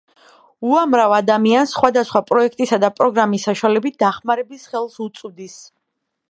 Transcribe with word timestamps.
უამრავ 0.69 1.11
ადამიანს 1.17 1.75
სხვადასხვა 1.77 2.21
პროექტისა 2.31 2.79
და 2.85 2.91
პროგრამის 3.01 3.45
საშუალებით, 3.49 3.99
დახმარების 4.05 4.67
ხელს 4.73 4.99
უწვდის. 5.07 5.61